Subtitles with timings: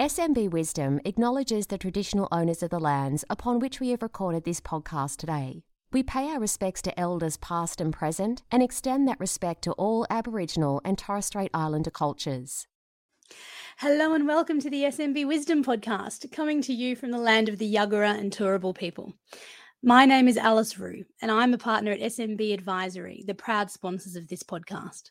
[0.00, 4.58] SMB Wisdom acknowledges the traditional owners of the lands upon which we have recorded this
[4.58, 5.62] podcast today.
[5.92, 10.06] We pay our respects to elders past and present and extend that respect to all
[10.08, 12.66] Aboriginal and Torres Strait Islander cultures.
[13.76, 17.58] Hello and welcome to the SMB Wisdom Podcast, coming to you from the land of
[17.58, 19.12] the Yuggera and Turrbal people.
[19.82, 24.16] My name is Alice Ruhe, and I'm a partner at SMB Advisory, the proud sponsors
[24.16, 25.10] of this podcast.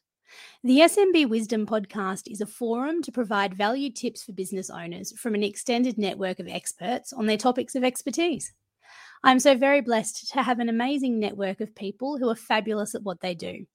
[0.63, 5.35] The SMB Wisdom podcast is a forum to provide value tips for business owners from
[5.35, 8.53] an extended network of experts on their topics of expertise.
[9.23, 13.03] I'm so very blessed to have an amazing network of people who are fabulous at
[13.03, 13.65] what they do.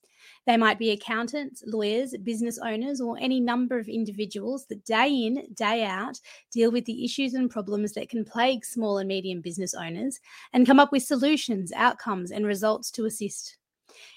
[0.47, 5.47] They might be accountants, lawyers, business owners, or any number of individuals that day in,
[5.55, 9.75] day out deal with the issues and problems that can plague small and medium business
[9.75, 10.21] owners
[10.53, 13.57] and come up with solutions, outcomes, and results to assist.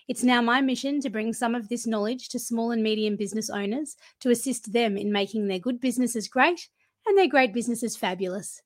[0.07, 3.49] It's now my mission to bring some of this knowledge to small and medium business
[3.49, 6.67] owners to assist them in making their good businesses great
[7.05, 8.61] and their great businesses fabulous.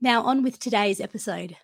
[0.00, 1.56] Now, on with today's episode.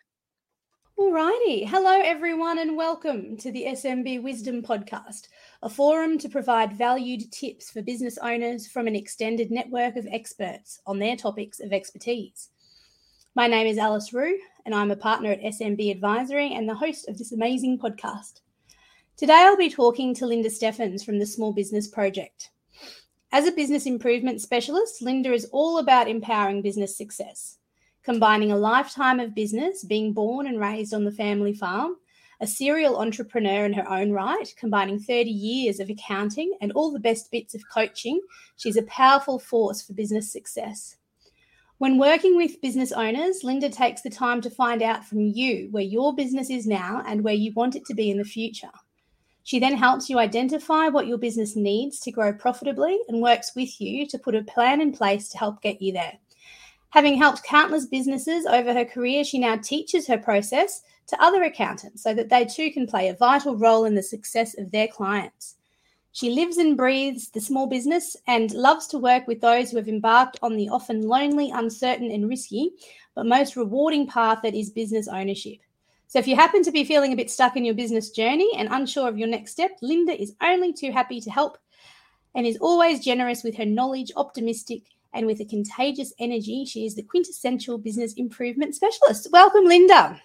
[1.01, 1.67] Alrighty.
[1.67, 5.29] Hello, everyone, and welcome to the SMB Wisdom Podcast,
[5.63, 10.79] a forum to provide valued tips for business owners from an extended network of experts
[10.87, 12.51] on their topics of expertise.
[13.35, 17.09] My name is Alice Ruhe, and I'm a partner at SMB Advisory and the host
[17.09, 18.41] of this amazing podcast.
[19.21, 22.49] Today, I'll be talking to Lynda Steffens from the Small Business Project.
[23.33, 27.59] As a business improvement specialist, Lynda is all about empowering business success,
[28.03, 31.97] combining a lifetime of business, being born and raised on the family farm,
[32.41, 36.99] a serial entrepreneur in her own right, combining 30 years of accounting and all the
[36.99, 38.23] best bits of coaching.
[38.57, 40.97] She's a powerful force for business success.
[41.77, 45.83] When working with business owners, Lynda takes the time to find out from you where
[45.83, 48.71] your business is now and where you want it to be in the future.
[49.43, 53.81] She then helps you identify what your business needs to grow profitably and works with
[53.81, 56.19] you to put a plan in place to help get you there.
[56.91, 62.03] Having helped countless businesses over her career, she now teaches her process to other accountants
[62.03, 65.57] so that they too can play a vital role in the success of their clients.
[66.13, 69.89] She lives and breathes the small business and loves to work with those who have
[69.89, 72.73] embarked on the often lonely, uncertain, and risky,
[73.15, 75.59] but most rewarding path that is business ownership.
[76.11, 78.69] So if you happen to be feeling a bit stuck in your business journey and
[78.73, 81.57] unsure of your next step, Lynda is only too happy to help
[82.35, 84.83] and is always generous with her knowledge, optimistic,
[85.15, 86.65] and with a contagious energy.
[86.65, 89.29] She is the quintessential business improvement specialist.
[89.31, 90.19] Welcome, Lynda.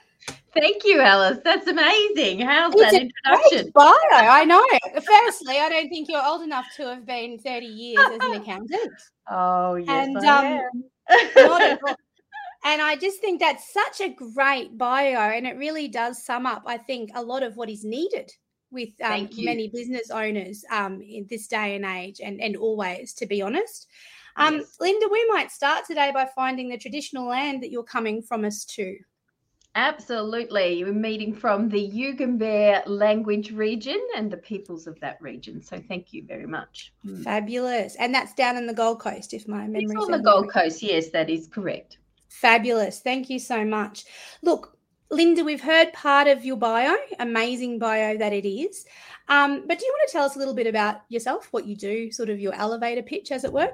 [0.55, 1.37] Thank you, Alice.
[1.43, 2.39] That's amazing.
[2.39, 3.71] How's it's that introduction?
[3.75, 4.65] bio, I know.
[4.95, 8.91] Firstly, I don't think you're old enough to have been 30 years as an accountant.
[9.27, 10.07] Oh, yes.
[10.07, 11.95] And I um, am.
[12.65, 15.19] And I just think that's such a great bio.
[15.19, 18.31] And it really does sum up, I think, a lot of what is needed
[18.71, 23.27] with um, many business owners um, in this day and age and, and always, to
[23.27, 23.87] be honest.
[24.35, 24.77] Um, yes.
[24.81, 28.65] Lynda, we might start today by finding the traditional land that you're coming from us
[28.65, 28.97] to.
[29.75, 30.83] Absolutely.
[30.83, 35.61] We're meeting from the Yugambeh language region and the peoples of that region.
[35.61, 36.93] So thank you very much.
[37.03, 37.21] Hmm.
[37.21, 37.95] Fabulous.
[37.97, 40.81] And that's down in the Gold Coast, if my memory is on the Gold Coast.
[40.81, 41.99] Yes, that is correct.
[42.27, 42.99] Fabulous.
[42.99, 44.05] Thank you so much.
[44.41, 44.77] Look,
[45.11, 48.85] Lynda, we've heard part of your bio, amazing bio that it is.
[49.27, 51.75] Um, but do you want to tell us a little bit about yourself, what you
[51.75, 53.71] do, sort of your elevator pitch, as it were?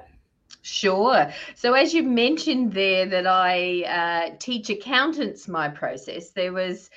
[0.60, 1.30] Sure.
[1.54, 3.82] So, as you mentioned there, that I
[4.32, 6.90] uh, teach accountants my process, there was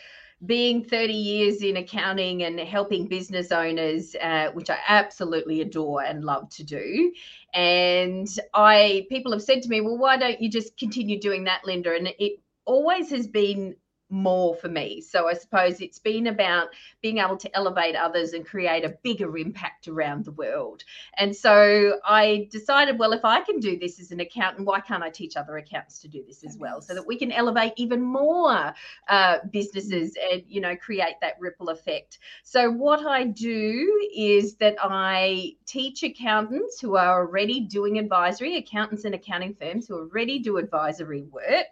[0.46, 6.24] being 30 years in accounting and helping business owners, uh, which I absolutely adore and
[6.24, 7.14] love to do.
[7.54, 11.62] And I, people have said to me, well, why don't you just continue doing that,
[11.66, 11.96] Lynda?
[11.98, 13.76] And it always has been
[14.10, 15.02] more for me.
[15.02, 16.68] So I suppose it's been about
[17.02, 20.84] being able to elevate others and create a bigger impact around the world.
[21.18, 25.04] And so I decided, well, if I can do this as an accountant, why can't
[25.04, 28.02] I teach other accountants to do this as well, so that we can elevate even
[28.02, 28.74] more
[29.08, 32.20] uh, businesses and you know create that ripple effect.
[32.44, 39.06] So what I do is that I teach accountants who are already doing advisory, accountants
[39.06, 41.68] and accounting firms who already do advisory work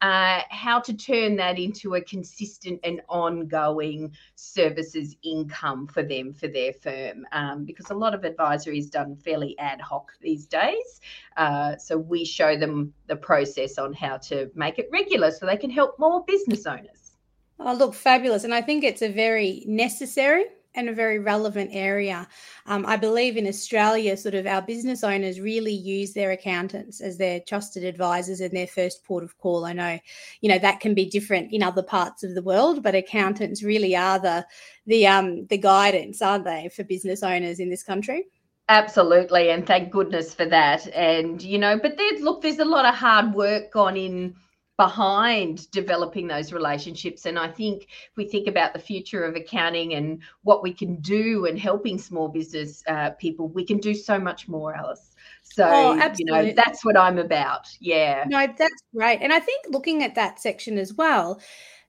[0.00, 6.48] uh, how to turn that into a consistent and ongoing services income for them for
[6.48, 7.26] their firm.
[7.32, 11.00] Um, because a lot of advisory is done fairly ad hoc these days.
[11.36, 15.56] Uh, so we show them the process on how to make it regular so they
[15.56, 17.16] can help more business owners.
[17.60, 18.44] Oh look fabulous.
[18.44, 20.44] And i think it's a very necessary
[20.78, 22.26] and a very relevant area.
[22.66, 27.18] Um, I believe in Australia, sort of our business owners really use their accountants as
[27.18, 29.64] their trusted advisors and their first port of call.
[29.64, 29.98] I know,
[30.40, 33.96] you know, that can be different in other parts of the world, but accountants really
[33.96, 34.46] are the
[34.86, 38.28] the um the guidance, aren't they, for business owners in this country?
[38.68, 40.86] Absolutely, and thank goodness for that.
[40.94, 44.36] And you know, but there's look, there's a lot of hard work gone in
[44.78, 47.26] behind developing those relationships.
[47.26, 51.00] And I think if we think about the future of accounting and what we can
[51.00, 55.16] do and helping small business uh, people, we can do so much more, Alice.
[55.42, 57.66] So, oh, you know, that's what I'm about.
[57.80, 58.24] Yeah.
[58.28, 59.20] No, that's great.
[59.20, 61.40] And I think looking at that section as well,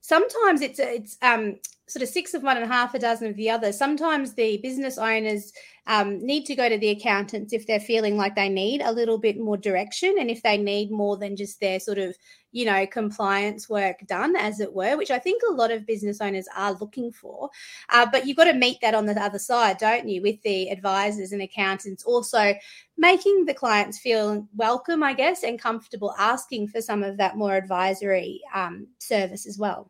[0.01, 1.57] sometimes it's it's um
[1.89, 3.74] sort of six of one and half a dozen of the other.
[3.74, 5.51] Sometimes the business owners
[5.88, 9.18] um, need to go to the accountants if they're feeling like they need a little
[9.18, 12.15] bit more direction and if they need more than just their sort of,
[12.51, 16.21] you know, compliance work done, as it were, which I think a lot of business
[16.21, 17.50] owners are looking for.
[17.89, 20.69] Uh, but you've got to meet that on the other side, don't you, with the
[20.69, 22.53] advisors and accountants also
[22.95, 27.56] making the clients feel welcome, I guess, and comfortable asking for some of that more
[27.56, 29.89] advisory um, service as well.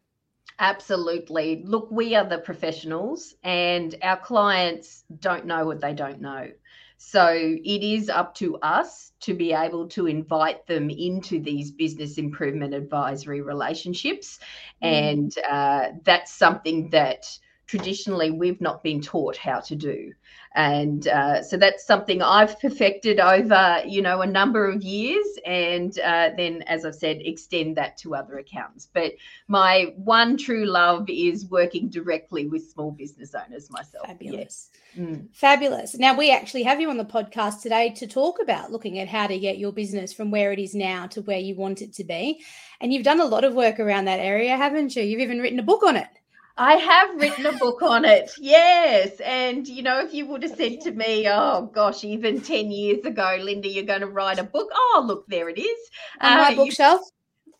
[0.58, 1.64] Absolutely.
[1.66, 6.50] Look, we are the professionals, and our clients don't know what they don't know.
[6.98, 12.18] So it is up to us to be able to invite them into these business
[12.18, 14.40] improvement advisory relationships.
[14.84, 14.88] Mm.
[14.88, 17.26] And uh, that's something that
[17.70, 20.12] traditionally we've not been taught how to do.
[20.56, 25.98] And uh, so that's something i've perfected over you know a number of years and
[26.00, 28.90] uh, then as i've said extend that to other accounts.
[28.92, 29.14] But
[29.48, 34.08] my one true love is working directly with small business owners myself.
[34.08, 34.70] Fabulous.
[34.96, 35.06] Yes.
[35.06, 35.28] mm.
[35.36, 35.96] fabulous.
[35.96, 39.28] Now we actually have you on the podcast today to talk about looking at how
[39.28, 42.04] to get your business from where it is now to where you want it to
[42.04, 42.44] be.
[42.82, 45.04] And you've done a lot of work around that area haven't you?
[45.04, 46.10] You've even written a book on it
[46.60, 48.32] I have written a book on it.
[48.38, 49.20] Yes.
[49.22, 53.06] And, you know, if you would have said to me, oh, gosh, even 10 years
[53.06, 54.70] ago, Lynda, you're going to write a book.
[54.74, 55.90] Oh, look, there it is.
[56.20, 57.00] On my uh, bookshelf.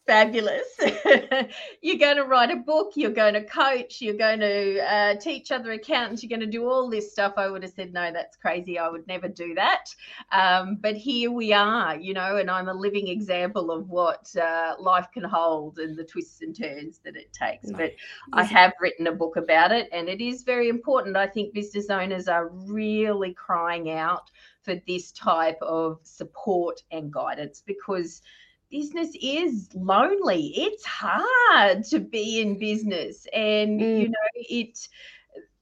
[0.10, 0.66] Fabulous.
[1.82, 5.52] you're going to write a book, you're going to coach, you're going to uh, teach
[5.52, 7.34] other accountants, you're going to do all this stuff.
[7.38, 8.80] I would have said, no, that's crazy.
[8.80, 9.86] I would never do that.
[10.32, 14.78] Um, but here we are, you know, and I'm a living example of what uh,
[14.80, 17.72] life can hold and the twists and turns that it takes.
[17.72, 17.94] But
[18.34, 21.18] I have written a book about it, and it is very important.
[21.18, 24.32] I think business owners are really crying out
[24.64, 28.24] for this type of support and guidance because
[28.70, 30.54] business is lonely.
[30.56, 34.02] It's hard to be in business, and mm.
[34.02, 34.88] you know it.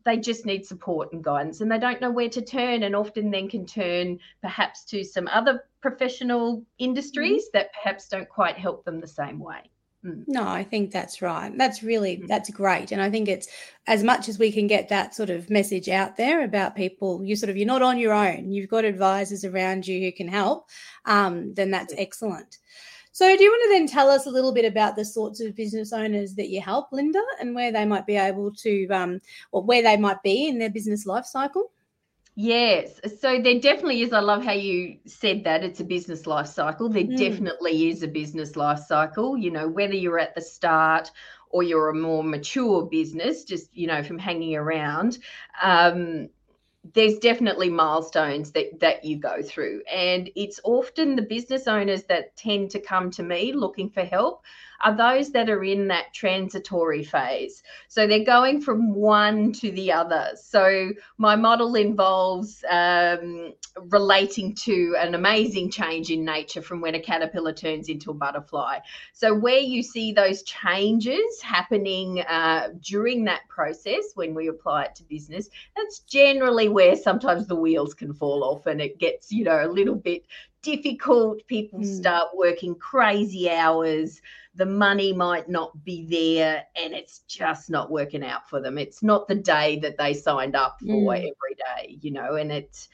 [0.06, 3.30] They just need support and guidance, and they don't know where to turn, and often
[3.30, 7.51] then can turn perhaps to some other professional industries mm.
[7.54, 9.69] that perhaps don't quite help them the same way.
[10.06, 10.24] Mm.
[10.27, 11.51] No, I think that's right.
[11.57, 12.27] That's really mm.
[12.27, 13.48] that's great, and I think it's
[13.88, 17.24] as much as we can get that sort of message out there about people.
[17.24, 18.51] You sort of you're not on your own.
[18.51, 20.69] You've got advisors around you who can help.
[21.06, 22.60] Um, then that's excellent.
[23.18, 25.56] So, do you want to then tell us a little bit about the sorts of
[25.56, 29.19] business owners that you help, Lynda, and where they might be able to, um,
[29.52, 31.72] or where they might be in their business life cycle?
[32.36, 33.02] Yes.
[33.19, 34.14] So there definitely is.
[34.14, 35.64] I love how you said that.
[35.64, 36.90] It's a business life cycle.
[36.90, 37.18] There mm.
[37.18, 39.36] definitely is a business life cycle.
[39.36, 41.10] You know, whether you're at the start
[41.50, 45.18] or you're a more mature business, just, you know, from hanging around,
[45.63, 46.30] um,
[46.94, 49.81] there's definitely milestones that that you go through.
[49.92, 54.44] And it's often the business owners that tend to come to me looking for help
[54.81, 57.63] are those that are in that transitory phase.
[57.88, 60.31] So they're going from one to the other.
[60.35, 63.53] So my model involves um,
[63.89, 68.79] relating to an amazing change in nature from when a caterpillar turns into a butterfly.
[69.13, 74.96] So where you see those changes happening uh, during that process when we apply it
[74.96, 79.43] to business, that's generally where sometimes the wheels can fall off and it gets, you
[79.43, 80.24] know, a little bit
[80.75, 81.45] difficult.
[81.47, 81.86] People mm.
[81.86, 84.21] start working crazy hours
[84.57, 88.79] the money might not be there and it's just not working out for them.
[88.79, 91.17] It's not the day that they signed up for mm.
[91.17, 92.89] every day, you know, and it's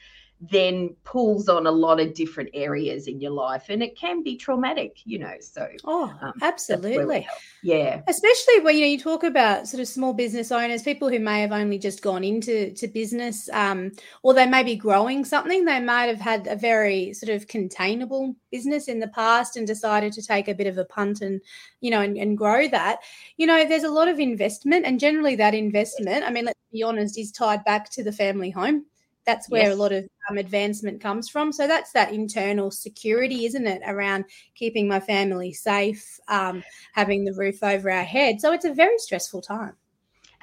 [0.50, 4.36] then pulls on a lot of different areas in your life and it can be
[4.36, 7.26] traumatic you know so oh um, absolutely.
[7.62, 8.02] yeah.
[8.08, 11.40] Especially when you know you talk about sort of small business owners people who may
[11.40, 15.80] have only just gone into to business um, or they may be growing something they
[15.80, 20.22] might have had a very sort of containable business in the past and decided to
[20.22, 21.40] take a bit of a punt and
[21.80, 23.00] you know and, and grow that.
[23.36, 26.82] You know there's a lot of investment and generally that investment i mean let's be
[26.82, 28.84] honest is tied back to the family home
[29.26, 29.72] that's where yes.
[29.72, 31.52] a lot of um, advancement comes from.
[31.52, 36.62] So that's that internal security, isn't it, around keeping my family safe, um,
[36.92, 38.40] having the roof over our head.
[38.40, 39.74] So it's a very stressful time.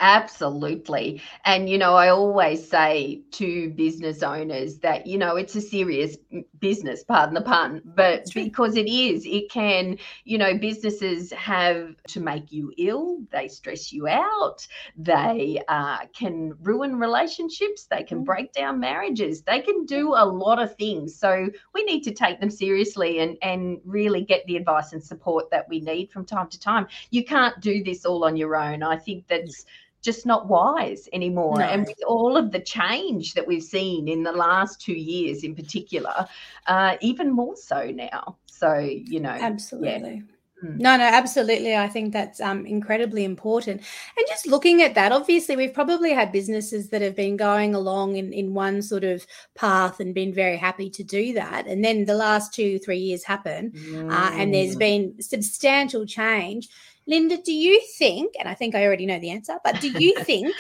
[0.04, 1.22] Absolutely.
[1.46, 6.18] And, you know, I always say to business owners that, you know, it's a serious
[6.60, 12.20] business, pardon the pun, but because it is, it can, you know, businesses have to
[12.20, 14.66] make you ill, they stress you out,
[14.98, 18.26] they uh, can ruin relationships, they can mm.
[18.26, 21.16] break down marriages, they can do a lot of things.
[21.16, 25.52] So we need to take them seriously and, and really get the advice and support
[25.52, 26.88] that we need from time to time.
[27.12, 28.82] You can't do this all on your own.
[28.82, 29.64] I think that's
[30.02, 31.60] just not wise anymore.
[31.60, 31.66] No.
[31.66, 35.56] And with all of the change that we've seen in the last two years, in
[35.56, 36.28] particular,
[36.68, 38.38] uh, even more so now.
[38.46, 40.16] So, you know, absolutely.
[40.16, 40.36] Yeah.
[40.62, 40.78] Hmm.
[40.78, 41.76] No, no, absolutely.
[41.76, 43.82] I think that's um, incredibly important.
[44.16, 48.18] And just looking at that, obviously, we've probably had businesses that have been going along
[48.18, 51.66] in, in one sort of path and been very happy to do that.
[51.66, 54.12] And then the last two, three years happen, mm.
[54.12, 56.70] uh, and there's been substantial change
[57.10, 60.16] Lynda, do you think, and I think I already know the answer, but do you
[60.24, 60.54] think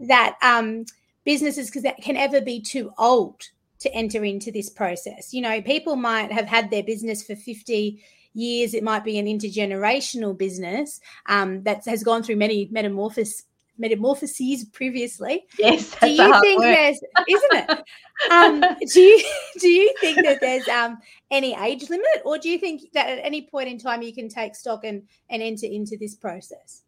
[0.00, 0.84] that um,
[1.24, 3.42] businesses can ever be too old
[3.80, 5.32] to enter into this process?
[5.32, 8.02] You know, people might have had their business for 50
[8.34, 13.44] years, it might be an intergenerational business um, that has gone through many metamorphoses
[13.78, 15.44] metamorphoses previously.
[15.58, 16.74] Yes, do you think word.
[16.74, 17.84] there's isn't it?
[18.30, 18.60] Um,
[18.92, 19.24] do you
[19.58, 20.98] do you think that there's um,
[21.32, 24.28] any age limit, or do you think that at any point in time you can
[24.28, 26.82] take stock and and enter into this process?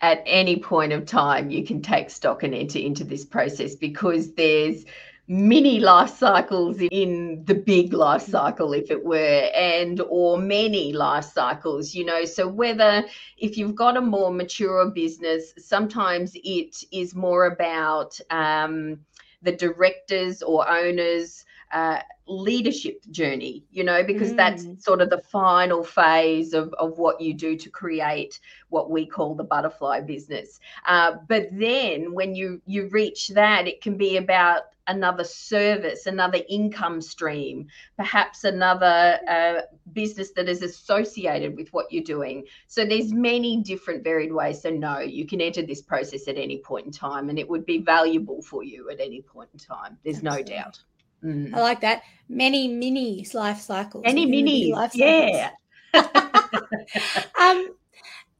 [0.00, 4.32] At any point of time, you can take stock and enter into this process because
[4.34, 4.84] there's
[5.30, 11.24] mini life cycles in the big life cycle if it were and or many life
[11.24, 12.24] cycles you know.
[12.24, 13.04] So whether
[13.38, 18.98] if you've got a more mature business sometimes it is more about um,
[19.40, 24.36] the directors or owners uh, leadership journey, you know, because mm.
[24.36, 29.04] that's sort of the final phase of, of what you do to create what we
[29.04, 30.60] call the butterfly business.
[30.86, 36.40] Uh, but then when you you reach that, it can be about another service, another
[36.48, 39.60] income stream, perhaps another uh,
[39.92, 42.44] business that is associated with what you're doing.
[42.66, 44.62] So there's many different varied ways.
[44.62, 47.66] So no, you can enter this process at any point in time, and it would
[47.66, 49.96] be valuable for you at any point in time.
[50.04, 50.54] There's Absolutely.
[50.54, 50.80] no doubt.
[51.24, 51.54] Mm.
[51.54, 52.02] I like that.
[52.28, 54.04] Many mini life cycles.
[54.04, 55.36] Many mini life cycles.
[55.36, 55.50] Yeah.
[57.40, 57.74] um,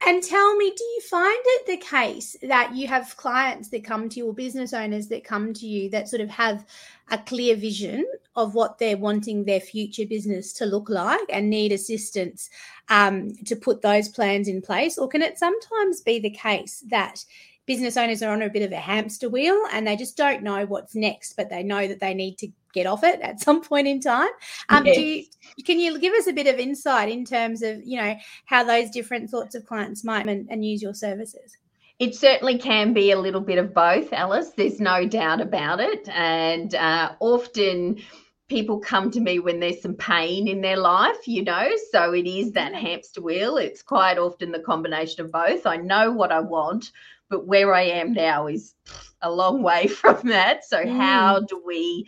[0.06, 4.08] and tell me, do you find it the case that you have clients that come
[4.08, 6.64] to you or business owners that come to you that sort of have
[7.10, 11.72] a clear vision of what they're wanting their future business to look like and need
[11.72, 12.48] assistance
[12.88, 14.96] um, to put those plans in place?
[14.96, 17.22] Or can it sometimes be the case that
[17.70, 20.66] business owners are on a bit of a hamster wheel and they just don't know
[20.66, 23.86] what's next, but they know that they need to get off it at some point
[23.86, 24.30] in time.
[24.70, 24.96] Um, yes.
[24.96, 25.24] do you,
[25.64, 28.90] can you give us a bit of insight in terms of you know how those
[28.90, 31.56] different sorts of clients might and, and use your services?
[32.00, 34.50] It certainly can be a little bit of both, Alice.
[34.56, 38.02] There's no doubt about it, and uh, often
[38.48, 41.70] people come to me when there's some pain in their life, you know.
[41.92, 43.58] So it is that hamster wheel.
[43.58, 45.66] It's quite often the combination of both.
[45.66, 46.90] I know what I want,
[47.30, 48.74] but where I am now is
[49.22, 50.64] a long way from that.
[50.64, 50.96] So, mm.
[50.96, 52.06] how do we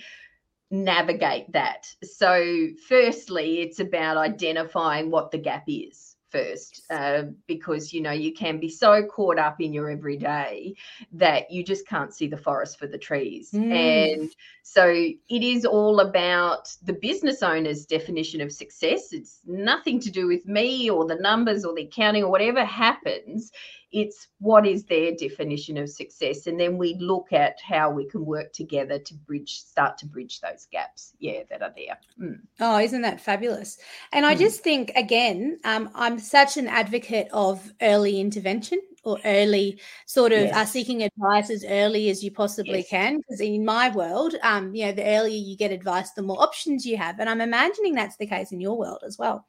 [0.72, 1.86] navigate that.
[2.02, 8.32] So, firstly, it's about identifying what the gap is first uh, because you know you
[8.32, 10.74] can be so caught up in your everyday
[11.12, 13.70] that you just can't see the forest for the trees mm.
[13.70, 14.30] and
[14.62, 20.26] so it is all about the business owner's definition of success it's nothing to do
[20.26, 23.52] with me or the numbers or the accounting or whatever happens
[23.92, 28.24] it's what is their definition of success and then we look at how we can
[28.24, 32.38] work together to bridge start to bridge those gaps yeah that are there mm.
[32.60, 33.78] oh isn't that fabulous
[34.12, 34.38] and i mm.
[34.38, 40.38] just think again um, i'm such an advocate of early intervention or early sort of
[40.38, 40.56] uh, yes.
[40.56, 42.88] uh, seeking advice as early as you possibly yes.
[42.88, 46.40] can because in my world um, you know the earlier you get advice the more
[46.40, 49.44] options you have and i'm imagining that's the case in your world as well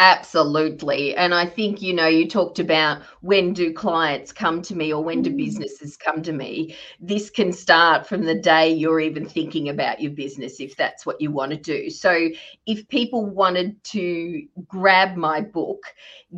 [0.00, 1.14] Absolutely.
[1.14, 5.04] And I think, you know, you talked about when do clients come to me or
[5.04, 5.36] when do mm.
[5.36, 6.74] businesses come to me.
[6.98, 11.20] This can start from the day you're even thinking about your business, if that's what
[11.20, 11.90] you want to do.
[11.90, 12.28] So
[12.66, 15.84] if people wanted to grab my book,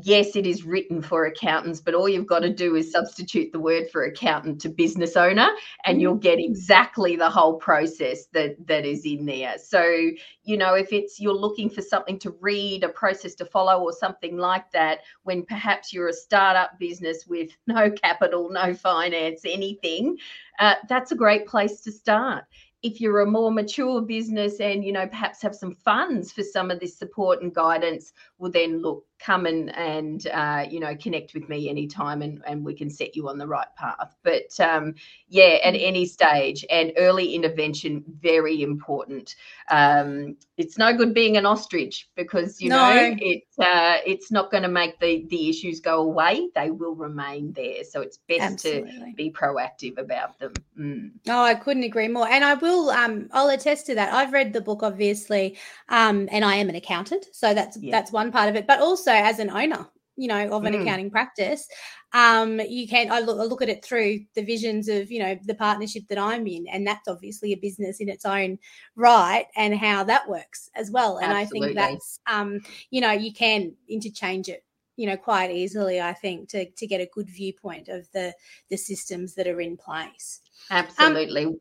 [0.02, 3.60] yes, it is written for accountants, but all you've got to do is substitute the
[3.60, 5.48] word for accountant to business owner,
[5.86, 6.44] and you'll get mm.
[6.44, 9.56] exactly the whole process that that is in there.
[9.56, 10.10] So,
[10.44, 13.92] you know, if it's you're looking for something to read, a process to follow, or
[13.92, 20.16] something like that, when perhaps you're a startup business with no capital, no finance, anything,
[20.58, 22.44] uh, that's a great place to start.
[22.82, 26.70] If you're a more mature business and you know perhaps have some funds for some
[26.70, 31.34] of this support and guidance well then look come and and uh, you know connect
[31.34, 34.94] with me anytime and and we can set you on the right path but um,
[35.28, 35.82] yeah at mm.
[35.82, 39.34] any stage and early intervention very important
[39.70, 42.76] um, it's no good being an ostrich because you no.
[42.76, 46.94] know it's uh, it's not going to make the the issues go away they will
[46.94, 49.10] remain there so it's best Absolutely.
[49.10, 51.10] to be proactive about them mm.
[51.28, 54.52] oh i couldn't agree more and i will um i'll attest to that i've read
[54.52, 55.56] the book obviously
[55.88, 57.90] um and i am an accountant so that's yeah.
[57.90, 60.82] that's one part of it but also as an owner you know of an mm.
[60.82, 61.68] accounting practice
[62.12, 65.38] um you can I look, I look at it through the visions of you know
[65.44, 68.58] the partnership that i'm in and that's obviously a business in its own
[68.96, 71.60] right and how that works as well and Absolutely.
[71.60, 74.64] i think that's um you know you can interchange it
[74.96, 78.34] you know quite easily i think to to get a good viewpoint of the
[78.70, 80.40] the systems that are in place
[80.70, 81.60] absolutely um,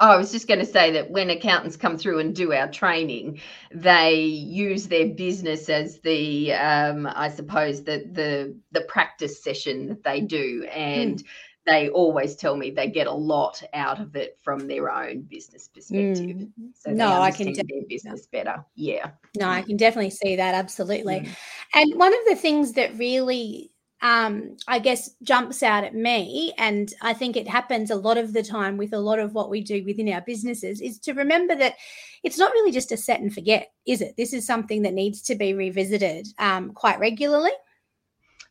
[0.00, 2.68] Oh, I was just going to say that when accountants come through and do our
[2.68, 3.40] training,
[3.72, 10.02] they use their business as the, um, I suppose, the the the practice session that
[10.02, 11.24] they do, and mm.
[11.66, 15.68] they always tell me they get a lot out of it from their own business
[15.68, 16.26] perspective.
[16.26, 16.50] Mm.
[16.74, 18.64] So no, I can de- their business better.
[18.74, 19.10] Yeah.
[19.36, 21.20] No, I can definitely see that absolutely.
[21.20, 21.36] Mm.
[21.74, 23.70] And one of the things that really
[24.04, 28.34] um, I guess, jumps out at me, and I think it happens a lot of
[28.34, 31.56] the time with a lot of what we do within our businesses, is to remember
[31.56, 31.76] that
[32.22, 34.14] it's not really just a set and forget, is it?
[34.18, 37.52] This is something that needs to be revisited um, quite regularly.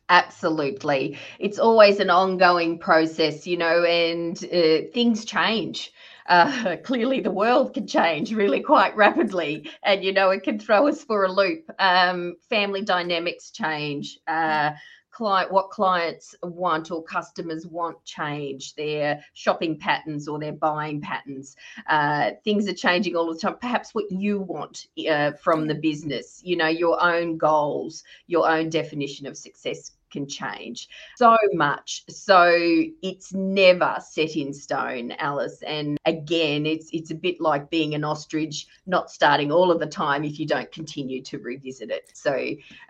[0.08, 1.16] Absolutely.
[1.38, 5.92] It's always an ongoing process, you know, and uh, things change.
[6.26, 10.88] Uh, clearly, the world can change really quite rapidly, and you know, it can throw
[10.88, 11.70] us for a loop.
[11.78, 14.18] Um, family dynamics change.
[14.26, 14.72] Uh,
[15.14, 21.56] client what clients want or customers want change their shopping patterns or their buying patterns.
[21.86, 23.56] Uh, things are changing all the time.
[23.60, 28.68] Perhaps what you want uh, from the business you know your own goals your own
[28.70, 32.04] definition of success can change so much.
[32.08, 32.54] So
[33.02, 35.60] it's never set in stone, Alice.
[35.66, 39.86] And again, it's it's a bit like being an ostrich, not starting all of the
[39.86, 42.10] time if you don't continue to revisit it.
[42.14, 42.32] So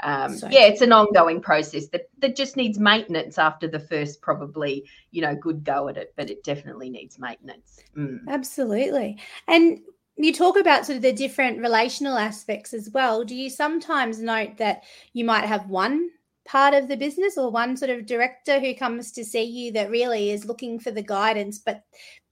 [0.02, 4.84] um, yeah, it's an ongoing process that that just needs maintenance after the first probably
[5.10, 7.80] you know good go at it, but it definitely needs maintenance.
[7.96, 8.20] Mm.
[8.28, 9.18] Absolutely.
[9.48, 9.80] And
[10.16, 13.24] you talk about sort of the different relational aspects as well.
[13.24, 16.10] Do you sometimes note that you might have one
[16.46, 19.90] part of the business or one sort of director who comes to see you that
[19.90, 21.82] really is looking for the guidance but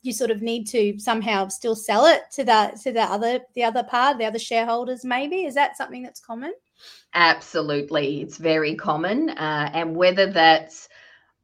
[0.03, 3.63] you sort of need to somehow still sell it to the to the other the
[3.63, 5.45] other part the other shareholders maybe?
[5.45, 6.53] Is that something that's common?
[7.15, 8.23] Absolutely.
[8.23, 10.89] It's very common uh, and whether that's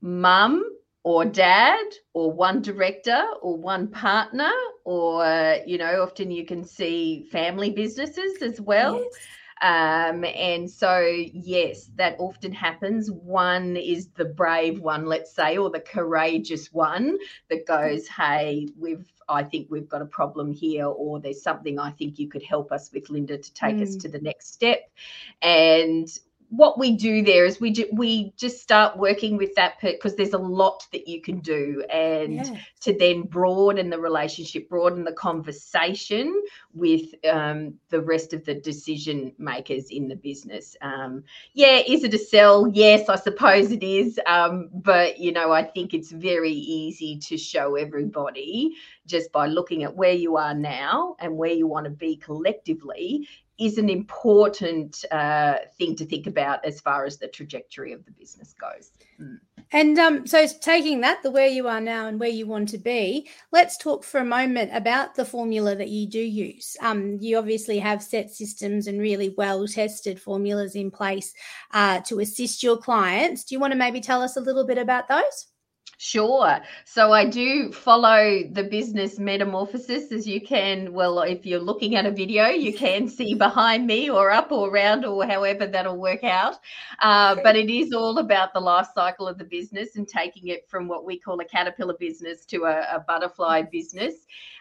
[0.01, 0.65] mum
[1.05, 4.51] or dad or one director or one partner
[4.85, 9.01] or you know often you can see family businesses as well.
[9.01, 9.13] Yes.
[9.61, 13.11] Um, and so, yes, that often happens.
[13.11, 17.19] One is the brave one, let's say, or the courageous one
[17.51, 21.91] that goes, Hey, we've I think we've got a problem here, or there's something I
[21.91, 23.83] think you could help us with, Lynda, to take mm.
[23.83, 24.91] us to the next step.
[25.43, 26.09] And
[26.51, 30.33] what we do there is we ju- we just start working with that because there's
[30.33, 32.57] a lot that you can do and yeah.
[32.81, 39.33] to then broaden the relationship broaden the conversation with um, the rest of the decision
[39.39, 44.19] makers in the business um, yeah is it a sell yes i suppose it is
[44.27, 48.75] um, but you know i think it's very easy to show everybody
[49.07, 53.29] just by looking at where you are now and where you want to be collectively
[53.59, 58.13] is an important uh, thing to think about as far as the trajectory of the
[58.13, 58.91] business goes.
[59.21, 59.39] Mm.
[59.73, 62.79] And um, so, taking that, the where you are now and where you want to
[62.79, 66.77] be, let's talk for a moment about the formula that you do use.
[66.81, 71.35] Um, you obviously have set systems and really well tested formulas in place
[71.73, 73.45] uh, to assist your clients.
[73.45, 75.49] Do you want to maybe tell us a little bit about those?
[76.01, 76.61] Sure.
[76.85, 80.93] So I do follow the business metamorphosis as you can.
[80.93, 84.71] Well, if you're looking at a video, you can see behind me or up or
[84.71, 86.55] around or however that'll work out.
[87.01, 90.69] Uh, but it is all about the life cycle of the business and taking it
[90.69, 94.15] from what we call a caterpillar business to a, a butterfly business.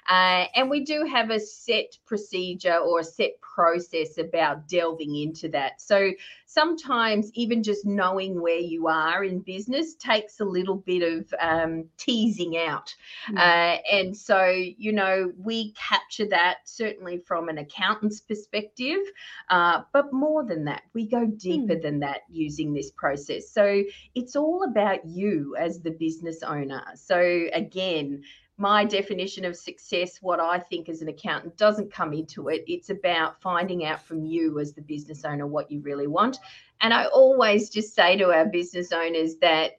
[0.09, 5.49] Uh, and we do have a set procedure or a set process about delving into
[5.49, 5.81] that.
[5.81, 6.11] So
[6.57, 11.85] sometimes even just knowing where you are in business takes a little bit of um,
[11.97, 12.95] teasing out.
[13.29, 13.37] Mm.
[13.37, 18.97] Uh, and so, you know, we capture that certainly from an accountant's perspective,
[19.51, 21.81] uh, but more than that, we go deeper mm.
[21.83, 23.51] than that using this process.
[23.51, 23.83] So
[24.15, 26.81] it's all about you as the business owner.
[26.95, 27.19] So
[27.53, 28.23] again,
[28.57, 32.63] my definition of success, what I think as an accountant, doesn't come into it.
[32.67, 36.39] It's about finding out from you as the business owner what you really want.
[36.81, 39.73] And I always just say to our business owners that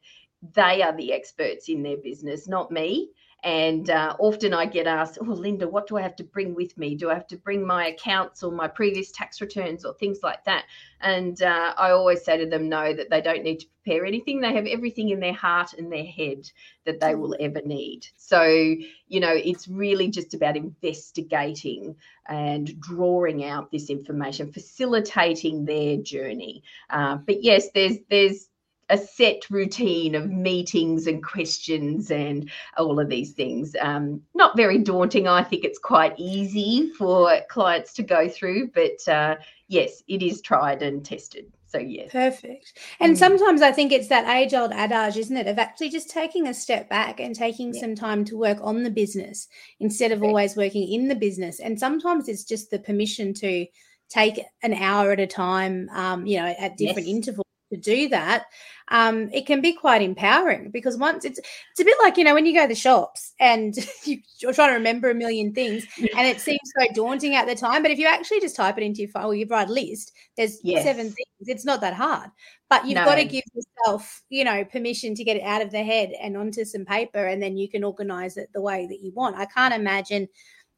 [0.54, 3.10] they are the experts in their business, not me.
[3.44, 6.77] And uh, often I get asked, Oh, Lynda, what do I have to bring with
[6.77, 6.96] me?
[6.96, 10.44] Do I have to bring my accounts or my previous tax returns or things like
[10.44, 10.64] that?
[11.01, 14.40] And uh, I always say to them, No, that they don't need to prepare anything.
[14.40, 16.51] They have everything in their heart and their head
[16.85, 18.07] that they will ever need.
[18.16, 21.94] So, you know, it's really just about investigating
[22.27, 26.64] and drawing out this information, facilitating their journey.
[26.90, 28.47] Uh, but yes, there's, there's,
[28.90, 33.77] a set routine of meetings and questions and all of these things.
[33.81, 35.29] Um, not very daunting.
[35.29, 39.37] I think it's quite easy for clients to go through, but uh,
[39.68, 41.53] yes, it is tried and tested.
[41.66, 42.11] So, yes.
[42.11, 42.79] Perfect.
[42.98, 43.18] And mm.
[43.18, 46.55] sometimes I think it's that age old adage, isn't it, of actually just taking a
[46.55, 47.81] step back and taking yeah.
[47.81, 49.48] some time to work on the business
[49.79, 51.61] instead of always working in the business.
[51.61, 53.66] And sometimes it's just the permission to
[54.09, 57.16] take an hour at a time, um, you know, at different yes.
[57.16, 58.46] intervals to do that
[58.90, 62.35] um, it can be quite empowering because once it's it's a bit like you know
[62.35, 63.74] when you go to the shops and
[64.38, 67.83] you're trying to remember a million things and it seems so daunting at the time
[67.83, 70.12] but if you actually just type it into your phone or you write a list
[70.37, 70.85] there's yes.
[70.85, 72.31] seven things it's not that hard
[72.70, 73.04] but you've no.
[73.04, 76.37] got to give yourself you know permission to get it out of the head and
[76.37, 79.44] onto some paper and then you can organize it the way that you want i
[79.46, 80.28] can't imagine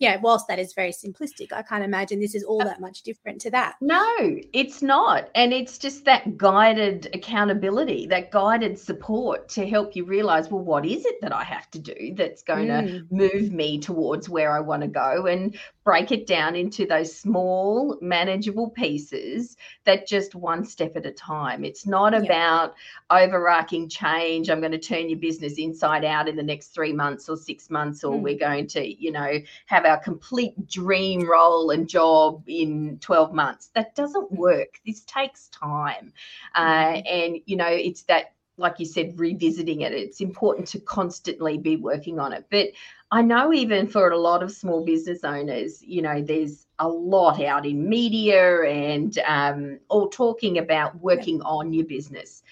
[0.01, 3.39] yeah, whilst that is very simplistic, I can't imagine this is all that much different
[3.43, 3.77] to that.
[3.83, 4.17] No,
[4.55, 5.29] it's not.
[5.35, 10.87] And it's just that guided accountability, that guided support to help you realize, well, what
[10.87, 12.87] is it that I have to do that's going mm.
[12.87, 15.27] to move me towards where I want to go?
[15.27, 21.11] And break it down into those small, manageable pieces that just one step at a
[21.11, 21.65] time.
[21.65, 22.25] It's not yep.
[22.25, 22.75] about
[23.09, 24.51] overarching change.
[24.51, 27.71] I'm going to turn your business inside out in the next three months or six
[27.71, 28.21] months, or mm.
[28.21, 33.71] we're going to, you know, have our complete dream role and job in 12 months.
[33.75, 34.81] That doesn't work.
[34.87, 36.13] This takes time.
[36.55, 37.03] Uh, mm.
[37.11, 39.93] and, you know, it's that like you said, revisiting it.
[39.93, 42.47] It's important to constantly be working on it.
[42.51, 42.69] But
[43.11, 47.43] I know even for a lot of small business owners, you know, there's a lot
[47.43, 52.43] out in media and um, all talking about working on your business.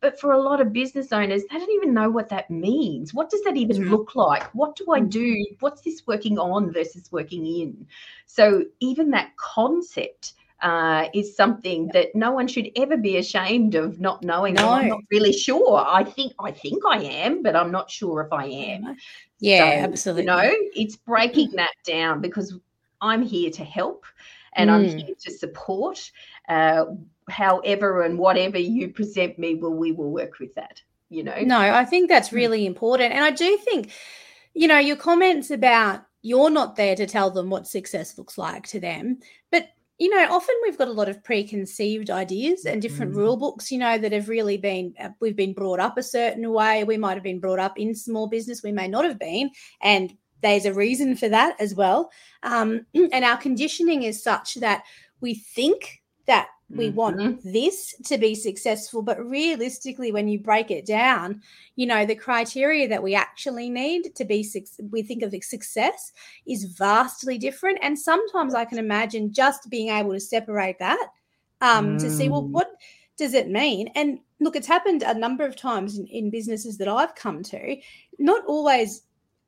[0.00, 3.12] But for a lot of business owners, they don't even know what that means.
[3.12, 4.44] What does that even look like?
[4.54, 5.10] What do I mm.
[5.10, 5.46] do?
[5.60, 7.86] What's this working on versus working in?
[8.26, 14.00] So even that concept uh, is something that no one should ever be ashamed of
[14.00, 14.54] not knowing.
[14.54, 14.70] No.
[14.70, 15.84] I'm not really sure.
[15.86, 18.96] I think I think I am, but I'm not sure if I am.
[19.38, 20.22] Yeah, so, absolutely.
[20.22, 22.58] You know, it's breaking that down because
[23.00, 24.06] I'm here to help
[24.54, 24.74] and mm.
[24.74, 26.10] I'm here to support.
[26.48, 26.86] Uh,
[27.28, 30.80] however and whatever you present me, well, we will work with that.
[31.08, 31.38] You know.
[31.40, 32.36] No, I think that's mm.
[32.36, 33.90] really important, and I do think,
[34.54, 38.66] you know, your comments about you're not there to tell them what success looks like
[38.66, 39.18] to them,
[39.52, 43.16] but you know, often we've got a lot of preconceived ideas and different mm.
[43.16, 46.50] rule books, you know, that have really been, uh, we've been brought up a certain
[46.52, 46.84] way.
[46.84, 49.50] We might have been brought up in small business, we may not have been.
[49.80, 52.10] And there's a reason for that as well.
[52.42, 54.84] Um, and our conditioning is such that
[55.20, 56.96] we think that we mm-hmm.
[56.96, 61.40] want this to be successful but realistically when you break it down
[61.76, 64.46] you know the criteria that we actually need to be
[64.90, 66.12] we think of success
[66.46, 71.08] is vastly different and sometimes i can imagine just being able to separate that
[71.60, 72.00] um, mm.
[72.00, 72.50] to see well mm.
[72.50, 72.70] what
[73.16, 76.88] does it mean and look it's happened a number of times in, in businesses that
[76.88, 77.76] i've come to
[78.18, 79.02] not always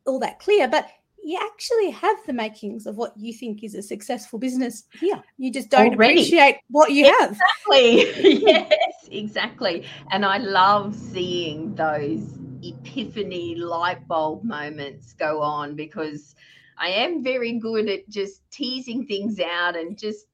[0.07, 0.89] all that clear but
[1.29, 5.23] you actually have the makings of what you think is a successful business here.
[5.37, 6.13] You just don't Already.
[6.13, 7.99] appreciate what you exactly.
[7.99, 8.07] have.
[8.07, 8.41] Exactly.
[8.47, 9.85] yes, exactly.
[10.11, 16.35] And I love seeing those epiphany light bulb moments go on because
[16.79, 20.28] I am very good at just teasing things out and just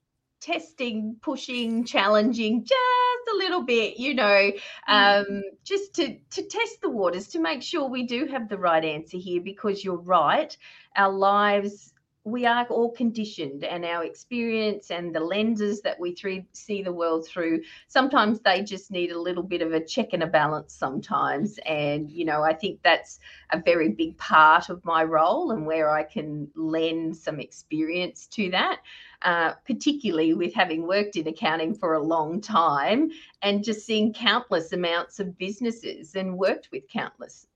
[0.45, 4.61] testing, pushing, challenging just a little bit, you know, mm.
[4.89, 8.85] um, just to to test the waters to make sure we do have the right
[8.85, 9.41] answer here.
[9.41, 10.57] Because you're right,
[10.97, 11.94] our lives
[12.25, 16.17] we are all conditioned and our experience and the lenses that we
[16.53, 20.23] see the world through sometimes they just need a little bit of a check and
[20.23, 25.05] a balance sometimes and you know i think that's a very big part of my
[25.05, 28.81] role and where i can lend some experience to that
[29.25, 33.11] uh, particularly with having worked in accounting for a long time
[33.43, 37.47] and just seeing countless amounts of businesses and worked with countless.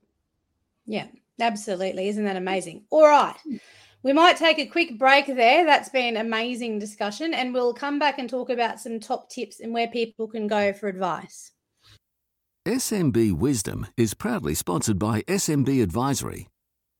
[0.86, 2.08] Yeah, absolutely.
[2.08, 2.84] Isn't that amazing?
[2.88, 3.36] All right.
[4.02, 5.64] We might take a quick break there.
[5.64, 9.72] That's been amazing discussion, and we'll come back and talk about some top tips and
[9.72, 11.52] where people can go for advice.
[12.66, 16.48] SMB Wisdom is proudly sponsored by SMB Advisory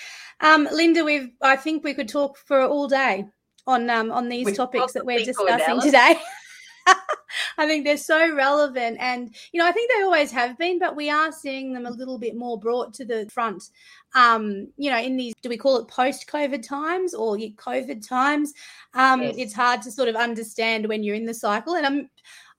[0.40, 3.26] Um, Lynda, we've I think we could talk for all day
[3.64, 6.16] on um, on these we topics that we're discussing today.
[7.58, 8.96] I think they're so relevant.
[9.00, 11.90] And, you know, I think they always have been, but we are seeing them a
[11.90, 13.62] little bit more brought to the front.
[14.14, 18.52] Um, you know, in these, do we call it post COVID times or COVID times?
[18.94, 19.34] Um, yes.
[19.38, 21.74] It's hard to sort of understand when you're in the cycle.
[21.76, 22.10] And I'm,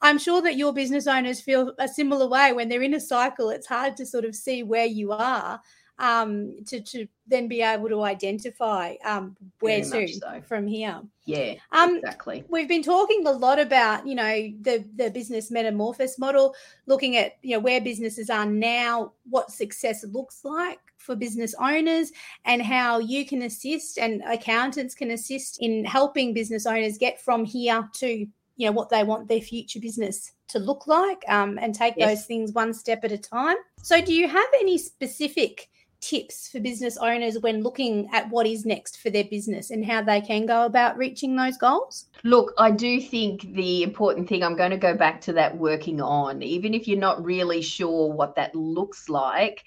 [0.03, 3.49] I'm sure that your business owners feel a similar way when they're in a cycle.
[3.49, 5.61] It's hard to sort of see where you are
[5.99, 10.41] um, to to then be able to identify um, where Very to so.
[10.45, 11.01] from here.
[11.25, 12.43] Yeah, um, exactly.
[12.49, 17.37] We've been talking a lot about you know the the business metamorphosis model, looking at
[17.41, 22.11] you know where businesses are now, what success looks like for business owners,
[22.45, 27.45] and how you can assist and accountants can assist in helping business owners get from
[27.45, 31.73] here to you know what they want their future business to look like um, and
[31.73, 32.09] take yes.
[32.09, 35.69] those things one step at a time so do you have any specific
[36.03, 40.01] tips for business owners when looking at what is next for their business and how
[40.01, 42.07] they can go about reaching those goals?
[42.23, 46.01] Look, I do think the important thing, I'm going to go back to that working
[46.01, 49.63] on, even if you're not really sure what that looks like.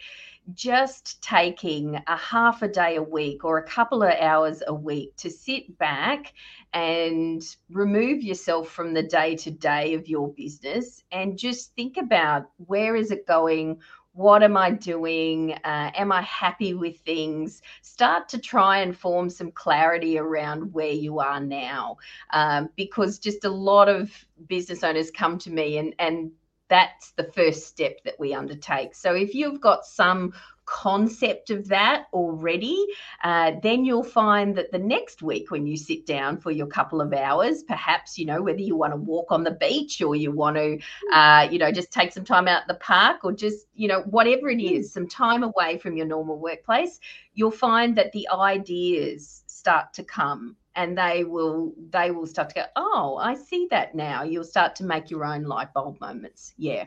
[0.54, 5.16] Just taking a half a day a week or a couple of hours a week
[5.16, 6.32] to sit back
[6.72, 12.50] and remove yourself from the day to day of your business and just think about
[12.58, 13.80] where is it going?
[14.16, 15.52] what am I doing?
[15.62, 17.60] Uh, am I happy with things?
[17.82, 21.98] Start to try and form some clarity around where you are now.
[22.32, 24.10] Um, because just a lot of
[24.48, 26.30] business owners come to me and, and
[26.68, 28.94] that's the first step that we undertake.
[28.94, 30.32] So if you've got some
[30.66, 32.84] concept of that already,
[33.22, 37.00] uh, then you'll find that the next week when you sit down for your couple
[37.00, 40.32] of hours, perhaps, you know, whether you want to walk on the beach or you
[40.32, 40.78] want to,
[41.12, 44.50] uh, you know, just take some time out the park or just, you know, whatever
[44.50, 46.98] it is, some time away from your normal workplace,
[47.34, 52.54] you'll find that the ideas start to come and they will they will start to
[52.54, 56.54] go oh i see that now you'll start to make your own light bulb moments
[56.56, 56.84] yeah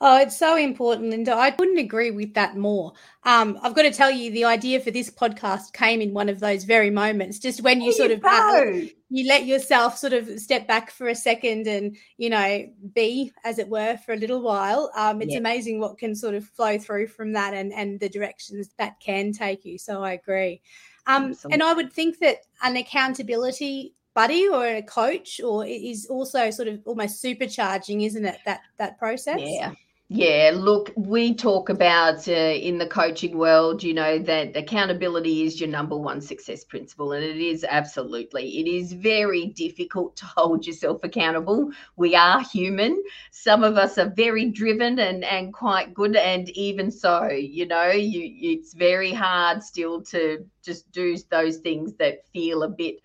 [0.00, 1.32] Oh, it's so important, Lynda.
[1.32, 2.92] I couldn't agree with that more.
[3.22, 6.40] Um, I've got to tell you, the idea for this podcast came in one of
[6.40, 8.64] those very moments, just when you sort of uh,
[9.08, 13.58] you let yourself sort of step back for a second and you know be, as
[13.58, 14.90] it were, for a little while.
[14.96, 15.38] Um, it's yeah.
[15.38, 19.32] amazing what can sort of flow through from that and and the directions that can
[19.32, 19.78] take you.
[19.78, 20.60] So I agree.
[21.06, 26.50] Um, and I would think that an accountability buddy or a coach or is also
[26.50, 29.40] sort of almost supercharging isn't it that that process?
[29.42, 29.72] Yeah
[30.08, 35.58] yeah, look, we talk about uh, in the coaching world, you know, that accountability is
[35.58, 37.12] your number one success principle.
[37.12, 38.60] And it is absolutely.
[38.60, 41.70] It is very difficult to hold yourself accountable.
[41.96, 43.02] We are human.
[43.30, 46.16] Some of us are very driven and, and quite good.
[46.16, 51.94] And even so, you know, you, it's very hard still to just do those things
[51.94, 52.96] that feel a bit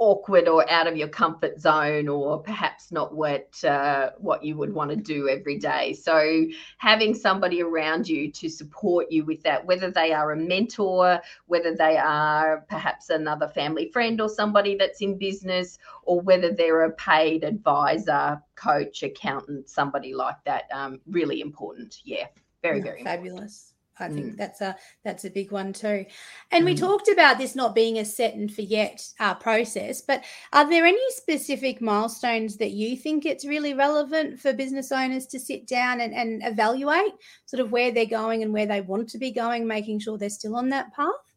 [0.00, 4.72] awkward or out of your comfort zone or perhaps not what uh, what you would
[4.72, 5.92] want to do every day.
[5.92, 6.46] So
[6.78, 11.74] having somebody around you to support you with that whether they are a mentor whether
[11.74, 16.92] they are perhaps another family friend or somebody that's in business or whether they're a
[16.92, 22.00] paid advisor coach accountant somebody like that um, really important.
[22.04, 22.26] Yeah
[22.62, 24.36] very very fabulous I think mm.
[24.36, 26.04] that's a that's a big one too.
[26.50, 26.66] And mm.
[26.66, 30.86] we talked about this not being a set and forget uh, process, but are there
[30.86, 36.00] any specific milestones that you think it's really relevant for business owners to sit down
[36.00, 37.12] and, and evaluate
[37.46, 40.30] sort of where they're going and where they want to be going, making sure they're
[40.30, 41.29] still on that path?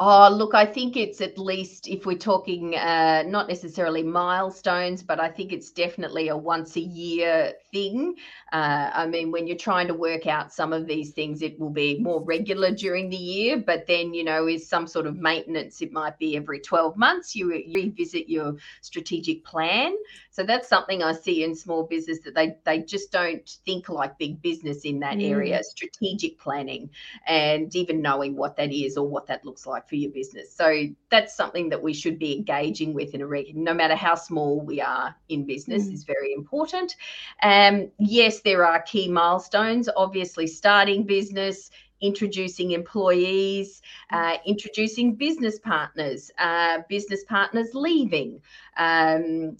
[0.00, 5.20] Oh, look, I think it's at least if we're talking uh, not necessarily milestones, but
[5.20, 8.16] I think it's definitely a once a year thing.
[8.52, 11.70] Uh, I mean, when you're trying to work out some of these things, it will
[11.70, 15.80] be more regular during the year, but then, you know, is some sort of maintenance.
[15.80, 19.94] It might be every 12 months you, you revisit your strategic plan.
[20.34, 24.18] So that's something I see in small business that they, they just don't think like
[24.18, 25.30] big business in that mm.
[25.30, 26.90] area, strategic planning,
[27.28, 30.52] and even knowing what that is or what that looks like for your business.
[30.52, 34.16] So that's something that we should be engaging with in a regular, no matter how
[34.16, 35.92] small we are in business, mm.
[35.92, 36.96] is very important.
[37.40, 39.88] Um, yes, there are key milestones.
[39.96, 41.70] Obviously, starting business,
[42.00, 48.40] introducing employees, uh, introducing business partners, uh, business partners leaving.
[48.76, 49.56] Um,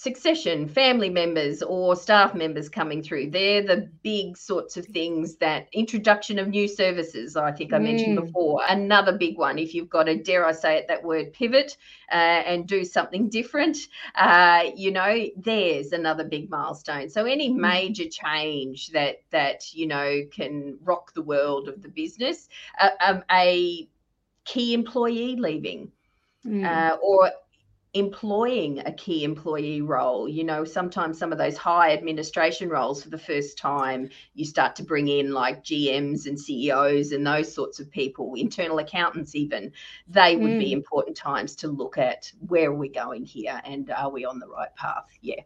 [0.00, 3.28] succession, family members or staff members coming through.
[3.28, 8.16] They're the big sorts of things that introduction of new services, I think I mentioned
[8.16, 8.26] mm.
[8.26, 8.62] before.
[8.68, 11.76] Another big one, if you've got to, dare I say it, that word pivot
[12.12, 13.76] uh, and do something different,
[14.14, 17.08] uh, you know, there's another big milestone.
[17.10, 17.56] So any mm.
[17.56, 22.48] major change that, that, you know, can rock the world of the business,
[22.80, 23.88] uh, um, a
[24.44, 25.90] key employee leaving.
[26.46, 26.64] Mm.
[26.64, 27.32] Uh, or
[27.94, 30.28] employing a key employee role.
[30.28, 34.76] You know, sometimes some of those high administration roles for the first time, you start
[34.76, 39.72] to bring in like GMs and CEOs and those sorts of people, internal accountants, even.
[40.06, 40.58] They would mm.
[40.58, 44.38] be important times to look at where are we going here and are we on
[44.38, 45.06] the right path?
[45.20, 45.42] Yeah.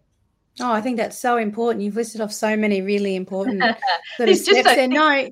[0.60, 1.84] Oh, I think that's so important.
[1.84, 3.62] You've listed off so many really important
[4.16, 4.88] sort of steps so, there.
[4.88, 5.30] No,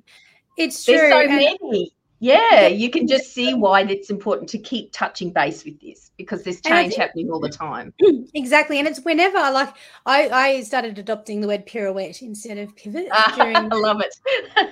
[0.57, 0.95] it's true.
[0.97, 5.65] There's so many yeah, you can just see why it's important to keep touching base
[5.65, 7.95] with this because there's change happening all the time.
[8.35, 8.79] Exactly.
[8.79, 13.57] And it's whenever like I, I started adopting the word pirouette instead of pivot during
[13.57, 14.15] I love it.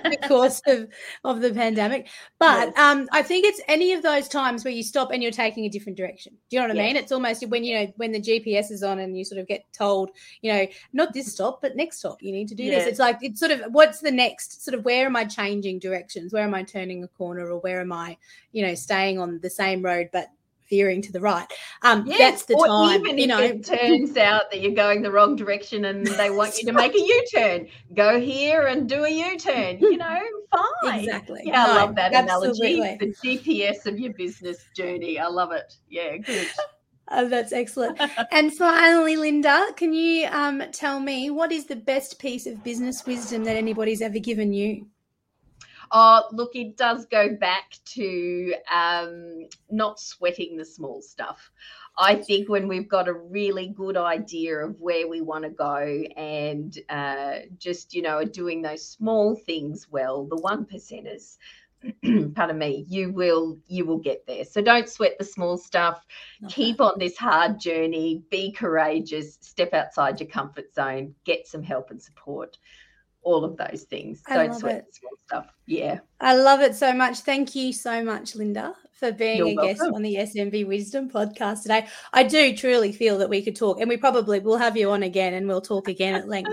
[0.03, 0.89] the course of,
[1.23, 2.07] of the pandemic.
[2.37, 2.77] But yes.
[2.77, 5.69] um, I think it's any of those times where you stop and you're taking a
[5.69, 6.33] different direction.
[6.51, 6.77] Do you know what.
[6.77, 6.95] I mean?
[6.95, 9.65] It's almost when you know when the GPS is on and you sort of get
[9.73, 10.11] told,
[10.43, 12.83] you know, not this stop, but next stop, you need to do yes.
[12.83, 12.91] this.
[12.91, 16.31] It's like it's sort of what's the next sort of where am I changing directions?
[16.31, 17.38] Where am I turning a corner?
[17.39, 18.17] Corner or where am I,
[18.51, 20.27] you know, staying on the same road but
[20.69, 21.47] veering to the right.
[21.81, 23.01] Um, yes, that's the time.
[23.01, 26.57] Even you know, it turns out that you're going the wrong direction and they want
[26.59, 27.67] you to make a U-turn.
[27.95, 29.79] Go here and do a U-turn.
[29.79, 30.19] You know,
[30.83, 30.99] fine.
[30.99, 31.41] Exactly.
[31.43, 32.75] Yeah, no, I love that absolutely.
[32.75, 33.13] analogy.
[33.21, 35.17] The GPS of your business journey.
[35.17, 35.73] I love it.
[35.89, 36.47] Yeah, good.
[37.11, 37.99] Oh, that's excellent.
[38.31, 43.03] and finally, Lynda, can you um, tell me what is the best piece of business
[43.03, 44.85] wisdom that anybody's ever given you?
[45.91, 51.51] Oh, look, it does go back to um, not sweating the small stuff.
[51.97, 56.03] I think when we've got a really good idea of where we want to go
[56.15, 61.37] and uh, just, you know, doing those small things well, the one percenters,
[62.35, 64.43] pardon me, you will you will get there.
[64.43, 66.05] So don't sweat the small stuff.
[66.49, 68.23] Keep on this hard journey.
[68.29, 69.37] Be courageous.
[69.41, 71.15] Step outside your comfort zone.
[71.23, 72.57] Get some help and support
[73.23, 74.21] all of those things.
[74.27, 74.95] I Don't sweat it.
[74.95, 75.53] small stuff.
[75.65, 75.99] Yeah.
[76.19, 77.19] I love it so much.
[77.19, 79.75] Thank you so much, Lynda, for being You're a welcome.
[79.75, 81.87] guest on the SMB Wisdom podcast today.
[82.13, 85.03] I do truly feel that we could talk, and we probably will have you on
[85.03, 86.51] again and we'll talk again at length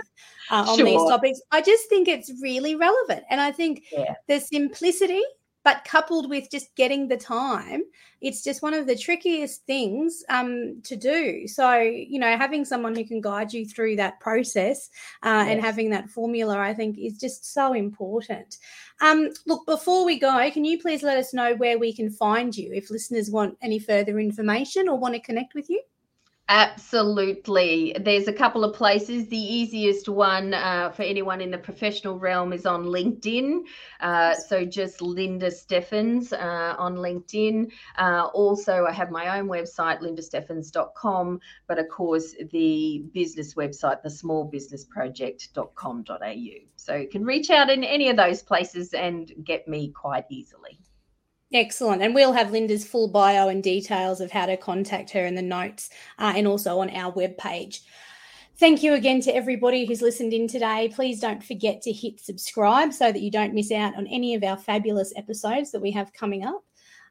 [0.50, 0.87] uh, on sure.
[0.87, 1.40] these topics.
[1.50, 3.24] I just think it's really relevant.
[3.31, 4.14] And I think yeah.
[4.29, 5.22] the simplicity
[5.66, 7.83] but coupled with just getting the time
[8.20, 11.46] it's just one of the trickiest things um, to do.
[11.46, 14.88] So you know having someone who can guide you through that process
[15.22, 15.48] uh, yes.
[15.50, 18.59] and having that formula i think is just so important.
[19.00, 22.57] Um, look before we go can you please let us know where we can find
[22.57, 25.83] you if listeners want any further information or want to connect with you
[26.48, 27.96] Absolutely.
[27.98, 29.26] There's a couple of places.
[29.26, 33.62] The easiest one uh, for anyone in the professional realm is on LinkedIn.
[33.98, 37.72] Uh, so just Lynda Steffens uh, on LinkedIn.
[37.98, 44.09] Uh, also, I have my own website, lyndasteffens.com, but of course, the business website, the
[44.09, 46.66] thesmallbusinessproject.com.au.
[46.76, 50.78] So you can reach out in any of those places and get me quite easily.
[51.52, 52.02] Excellent.
[52.02, 55.42] And we'll have Lynda's full bio and details of how to contact her in the
[55.42, 57.80] notes uh, and also on our webpage.
[58.59, 60.90] Thank you again to everybody who's listened in today.
[60.94, 64.42] Please don't forget to hit subscribe so that you don't miss out on any of
[64.42, 66.64] our fabulous episodes that we have coming up.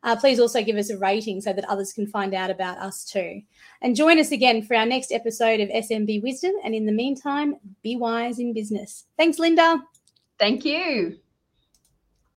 [0.04, 3.04] Uh, please also give us a rating so that others can find out about us
[3.04, 3.41] too.
[3.82, 6.54] And join us again for our next episode of SMB Wisdom.
[6.63, 9.06] And in the meantime, be wise in business.
[9.17, 9.82] Thanks, Lynda.
[10.38, 11.17] Thank you.